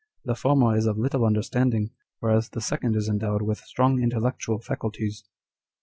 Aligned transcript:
The 0.25 0.33
former 0.33 0.75
is 0.75 0.87
of 0.87 0.97
little 0.97 1.23
understanding, 1.23 1.91
whereas 2.21 2.49
the 2.49 2.59
second 2.59 2.95
is 2.95 3.07
endowed 3.07 3.43
with 3.43 3.59
strong 3.59 4.01
intellectual 4.01 4.57
faculties." 4.57 5.23